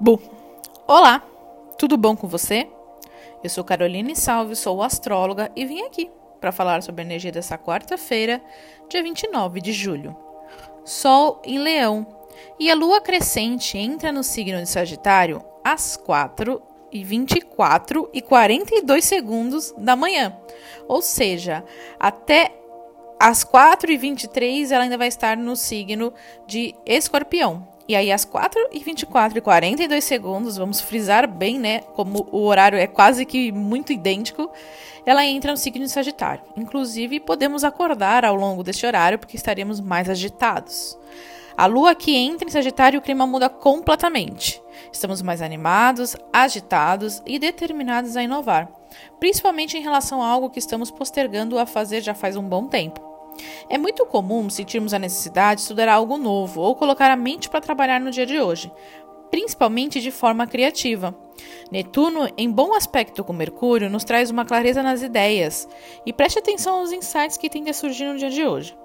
[0.00, 0.18] Bu.
[0.86, 1.22] Olá,
[1.76, 2.66] tudo bom com você?
[3.44, 7.58] Eu sou Caroline Salve, sou astróloga e vim aqui para falar sobre a energia dessa
[7.58, 8.40] quarta-feira,
[8.88, 10.16] dia 29 de julho.
[10.86, 12.06] Sol em Leão
[12.58, 19.04] e a lua crescente entra no signo de Sagitário às 4 e 24 e 42
[19.04, 20.34] segundos da manhã.
[20.88, 21.62] Ou seja,
[21.98, 22.58] até
[23.20, 26.10] às 4 e 23 ela ainda vai estar no signo
[26.46, 27.68] de Escorpião.
[27.88, 31.80] E aí, às 4 e 24 e 42 segundos, vamos frisar bem, né?
[31.94, 34.50] Como o horário é quase que muito idêntico,
[35.04, 36.42] ela entra no signo de Sagitário.
[36.56, 40.96] Inclusive, podemos acordar ao longo deste horário porque estaremos mais agitados.
[41.56, 44.62] A lua que entra em Sagitário, o clima muda completamente.
[44.92, 48.68] Estamos mais animados, agitados e determinados a inovar,
[49.18, 53.09] principalmente em relação a algo que estamos postergando a fazer já faz um bom tempo.
[53.68, 57.60] É muito comum sentirmos a necessidade de estudar algo novo ou colocar a mente para
[57.60, 58.70] trabalhar no dia de hoje,
[59.30, 61.14] principalmente de forma criativa.
[61.70, 65.68] Netuno, em bom aspecto com Mercúrio, nos traz uma clareza nas ideias
[66.04, 68.76] e preste atenção aos insights que tendem a surgir no dia de hoje.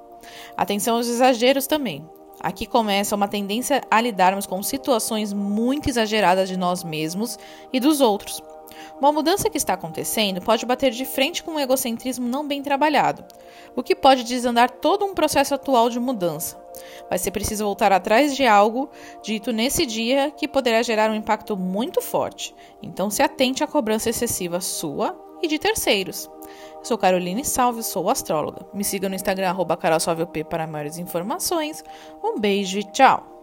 [0.55, 2.07] Atenção aos exageros também.
[2.39, 7.39] Aqui começa uma tendência a lidarmos com situações muito exageradas de nós mesmos
[7.71, 8.41] e dos outros.
[8.99, 13.25] Uma mudança que está acontecendo pode bater de frente com um egocentrismo não bem trabalhado,
[13.75, 16.63] o que pode desandar todo um processo atual de mudança.
[17.09, 18.89] Vai ser preciso voltar atrás de algo
[19.23, 22.55] dito nesse dia que poderá gerar um impacto muito forte.
[22.81, 26.29] Então se atente à cobrança excessiva sua e de terceiros.
[26.83, 28.65] Sou Caroline Salve, sou astróloga.
[28.73, 31.83] Me siga no Instagram, arroba para maiores informações.
[32.23, 33.34] Um beijo e tchau!